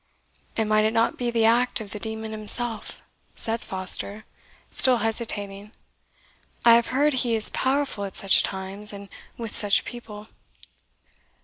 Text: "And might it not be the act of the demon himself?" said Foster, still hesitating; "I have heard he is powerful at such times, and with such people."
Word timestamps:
"And 0.57 0.67
might 0.67 0.83
it 0.83 0.93
not 0.93 1.15
be 1.15 1.29
the 1.29 1.45
act 1.45 1.79
of 1.79 1.91
the 1.91 1.99
demon 1.99 2.31
himself?" 2.31 3.03
said 3.35 3.61
Foster, 3.61 4.25
still 4.71 4.97
hesitating; 4.97 5.73
"I 6.65 6.73
have 6.73 6.87
heard 6.87 7.13
he 7.13 7.35
is 7.35 7.51
powerful 7.51 8.05
at 8.05 8.15
such 8.15 8.41
times, 8.41 8.93
and 8.93 9.09
with 9.37 9.51
such 9.51 9.85
people." 9.85 10.29